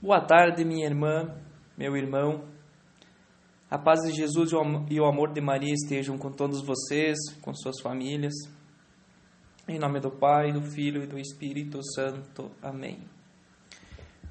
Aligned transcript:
Boa 0.00 0.20
tarde, 0.20 0.64
minha 0.64 0.86
irmã, 0.86 1.34
meu 1.76 1.96
irmão. 1.96 2.44
A 3.68 3.76
paz 3.76 3.98
de 4.02 4.12
Jesus 4.12 4.52
e 4.88 5.00
o 5.00 5.04
amor 5.04 5.32
de 5.32 5.40
Maria 5.40 5.74
estejam 5.74 6.16
com 6.16 6.30
todos 6.30 6.64
vocês, 6.64 7.18
com 7.42 7.52
suas 7.52 7.80
famílias. 7.80 8.32
Em 9.66 9.76
nome 9.76 9.98
do 9.98 10.08
Pai, 10.08 10.52
do 10.52 10.62
Filho 10.62 11.02
e 11.02 11.06
do 11.08 11.18
Espírito 11.18 11.80
Santo. 11.82 12.48
Amém. 12.62 13.00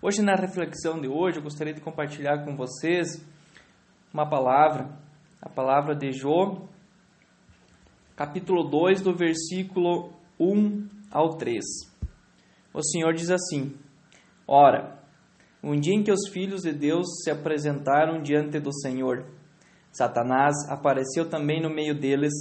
Hoje, 0.00 0.22
na 0.22 0.36
reflexão 0.36 1.00
de 1.00 1.08
hoje, 1.08 1.38
eu 1.38 1.42
gostaria 1.42 1.74
de 1.74 1.80
compartilhar 1.80 2.44
com 2.44 2.54
vocês 2.54 3.20
uma 4.14 4.30
palavra, 4.30 4.96
a 5.42 5.48
palavra 5.48 5.96
de 5.96 6.12
Jó, 6.12 6.62
capítulo 8.14 8.70
2, 8.70 9.02
do 9.02 9.12
versículo 9.12 10.12
1 10.38 10.86
ao 11.10 11.36
3. 11.36 11.64
O 12.72 12.80
Senhor 12.84 13.12
diz 13.14 13.32
assim: 13.32 13.74
Ora, 14.46 15.04
um 15.62 15.78
dia 15.78 15.94
em 15.94 16.02
que 16.02 16.12
os 16.12 16.28
filhos 16.32 16.62
de 16.62 16.72
Deus 16.72 17.06
se 17.22 17.30
apresentaram 17.30 18.22
diante 18.22 18.60
do 18.60 18.72
Senhor, 18.72 19.26
Satanás 19.90 20.54
apareceu 20.68 21.28
também 21.28 21.60
no 21.60 21.70
meio 21.70 21.98
deles, 21.98 22.32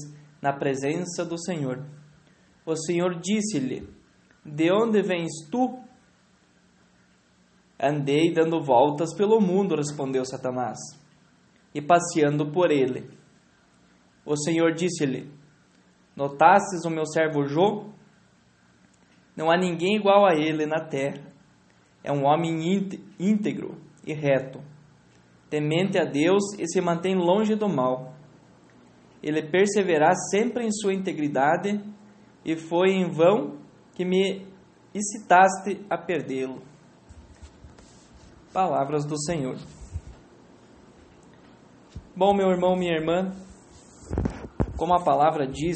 na 0.41 0.51
presença 0.51 1.23
do 1.23 1.37
Senhor. 1.37 1.85
O 2.65 2.75
Senhor 2.75 3.19
disse-lhe: 3.19 3.87
De 4.45 4.71
onde 4.71 5.01
vens 5.01 5.31
tu? 5.49 5.79
Andei 7.81 8.33
dando 8.33 8.61
voltas 8.61 9.15
pelo 9.15 9.39
mundo, 9.39 9.75
respondeu 9.75 10.25
Satanás, 10.25 10.77
e 11.73 11.81
passeando 11.81 12.51
por 12.51 12.71
ele. 12.71 13.09
O 14.25 14.35
Senhor 14.35 14.73
disse-lhe: 14.73 15.31
Notastes 16.15 16.83
o 16.85 16.89
meu 16.89 17.05
servo 17.05 17.45
Jô? 17.45 17.89
Não 19.35 19.49
há 19.49 19.57
ninguém 19.57 19.95
igual 19.95 20.25
a 20.25 20.35
ele 20.35 20.65
na 20.65 20.79
terra 20.79 21.34
é 22.05 22.11
um 22.11 22.23
homem 22.23 22.79
íntegro 23.19 23.77
e 24.05 24.13
reto, 24.13 24.61
temente 25.49 25.97
a 25.97 26.05
Deus 26.05 26.53
e 26.59 26.67
se 26.67 26.79
mantém 26.79 27.15
longe 27.15 27.55
do 27.55 27.67
mal. 27.67 28.13
Ele 29.23 29.41
perseverar 29.49 30.13
sempre 30.29 30.63
em 30.63 30.71
sua 30.71 30.93
integridade, 30.93 31.83
e 32.45 32.55
foi 32.55 32.91
em 32.91 33.09
vão 33.09 33.57
que 33.95 34.05
me 34.05 34.45
incitaste 34.93 35.83
a 35.89 35.97
perdê-lo. 35.97 36.61
Palavras 38.53 39.03
do 39.03 39.19
Senhor. 39.19 39.57
Bom, 42.15 42.33
meu 42.35 42.49
irmão, 42.49 42.75
minha 42.75 42.93
irmã, 42.93 43.31
como 44.77 44.93
a 44.93 45.03
palavra 45.03 45.47
diz, 45.47 45.75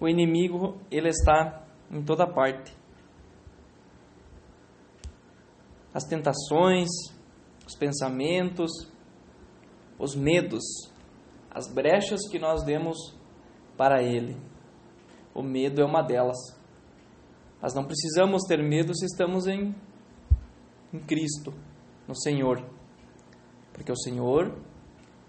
o 0.00 0.08
inimigo 0.08 0.80
ele 0.90 1.08
está 1.08 1.62
em 1.90 2.02
toda 2.02 2.26
parte. 2.26 2.81
As 5.92 6.04
tentações, 6.04 6.88
os 7.66 7.74
pensamentos, 7.76 8.70
os 9.98 10.14
medos, 10.14 10.62
as 11.50 11.72
brechas 11.72 12.20
que 12.30 12.38
nós 12.38 12.64
demos 12.64 12.96
para 13.76 14.02
Ele. 14.02 14.36
O 15.34 15.42
medo 15.42 15.80
é 15.80 15.84
uma 15.84 16.02
delas. 16.02 16.38
Mas 17.60 17.74
não 17.74 17.84
precisamos 17.84 18.42
ter 18.48 18.62
medo 18.62 18.94
se 18.96 19.04
estamos 19.04 19.46
em, 19.46 19.74
em 20.92 20.98
Cristo, 21.00 21.54
no 22.08 22.16
Senhor. 22.16 22.64
Porque 23.72 23.92
o 23.92 23.96
Senhor, 23.96 24.58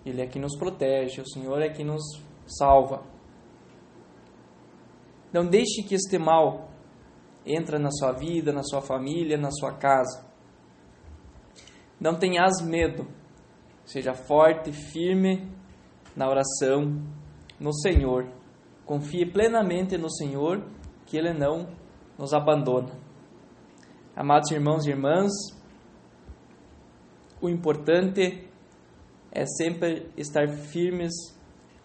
Ele 0.06 0.22
é 0.22 0.28
que 0.28 0.40
nos 0.40 0.58
protege, 0.58 1.22
o 1.22 1.28
Senhor 1.28 1.62
é 1.62 1.70
que 1.70 1.84
nos 1.84 2.02
salva. 2.46 3.04
Não 5.32 5.46
deixe 5.46 5.84
que 5.84 5.96
este 5.96 6.18
mal 6.18 6.70
entre 7.46 7.78
na 7.78 7.92
sua 7.92 8.12
vida, 8.14 8.52
na 8.54 8.64
sua 8.64 8.82
família, 8.82 9.38
na 9.38 9.52
sua 9.52 9.74
casa. 9.74 10.33
Não 12.04 12.20
tenhas 12.20 12.62
medo. 12.62 13.08
Seja 13.86 14.14
forte 14.14 14.72
e 14.72 14.74
firme 14.74 15.50
na 16.14 16.28
oração, 16.28 17.02
no 17.58 17.74
Senhor. 17.74 18.28
Confie 18.86 19.26
plenamente 19.26 19.98
no 19.98 20.12
Senhor, 20.12 20.68
que 21.06 21.16
Ele 21.16 21.32
não 21.32 21.70
nos 22.18 22.34
abandona. 22.34 22.92
Amados 24.14 24.52
irmãos 24.52 24.86
e 24.86 24.90
irmãs, 24.90 25.32
o 27.42 27.48
importante 27.48 28.50
é 29.32 29.46
sempre 29.46 30.12
estar 30.18 30.50
firmes 30.50 31.14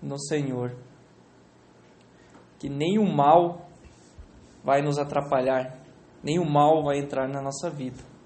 no 0.02 0.18
Senhor. 0.18 0.76
Que 2.58 2.68
nenhum 2.68 3.14
mal 3.14 3.68
vai 4.64 4.82
nos 4.82 4.98
atrapalhar, 4.98 5.78
nenhum 6.24 6.44
mal 6.44 6.82
vai 6.82 6.98
entrar 6.98 7.28
na 7.28 7.40
nossa 7.40 7.70
vida. 7.70 8.17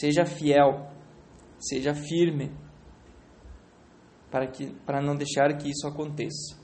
Seja 0.00 0.24
fiel, 0.24 0.90
seja 1.58 1.94
firme, 1.94 2.50
para, 4.30 4.46
que, 4.46 4.72
para 4.86 5.02
não 5.02 5.14
deixar 5.14 5.54
que 5.58 5.68
isso 5.68 5.86
aconteça. 5.86 6.58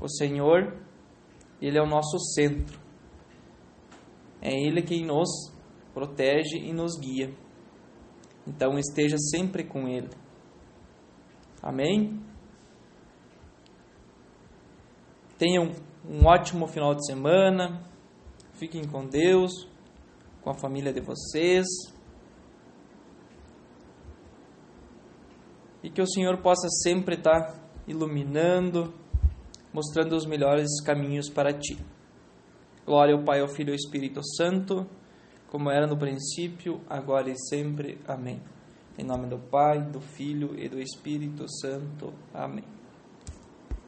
O 0.00 0.08
Senhor, 0.08 0.82
Ele 1.60 1.76
é 1.76 1.82
o 1.82 1.86
nosso 1.86 2.18
centro. 2.34 2.80
É 4.40 4.50
Ele 4.50 4.80
quem 4.80 5.04
nos 5.04 5.28
protege 5.92 6.56
e 6.56 6.72
nos 6.72 6.98
guia. 6.98 7.30
Então 8.46 8.78
esteja 8.78 9.18
sempre 9.18 9.62
com 9.62 9.86
Ele. 9.86 10.08
Amém? 11.62 12.18
Tenham 15.36 15.70
um 16.02 16.24
ótimo 16.24 16.66
final 16.66 16.94
de 16.94 17.04
semana. 17.04 17.86
Fiquem 18.54 18.88
com 18.88 19.06
Deus 19.06 19.73
com 20.44 20.50
a 20.50 20.54
família 20.54 20.92
de 20.92 21.00
vocês. 21.00 21.66
E 25.82 25.90
que 25.90 26.02
o 26.02 26.06
Senhor 26.06 26.40
possa 26.42 26.68
sempre 26.68 27.16
estar 27.16 27.58
iluminando, 27.86 28.92
mostrando 29.72 30.14
os 30.14 30.26
melhores 30.26 30.68
caminhos 30.82 31.30
para 31.30 31.52
ti. 31.52 31.78
Glória 32.86 33.14
ao 33.14 33.24
Pai, 33.24 33.40
ao 33.40 33.48
Filho 33.48 33.70
e 33.70 33.72
ao 33.72 33.76
Espírito 33.76 34.20
Santo, 34.36 34.86
como 35.48 35.70
era 35.70 35.86
no 35.86 35.96
princípio, 35.96 36.80
agora 36.88 37.30
e 37.30 37.38
sempre. 37.48 37.98
Amém. 38.06 38.42
Em 38.98 39.04
nome 39.04 39.26
do 39.26 39.38
Pai, 39.38 39.82
do 39.82 40.00
Filho 40.00 40.54
e 40.58 40.68
do 40.68 40.78
Espírito 40.78 41.46
Santo. 41.48 42.12
Amém. 42.32 42.83